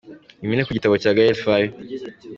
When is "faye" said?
1.43-1.69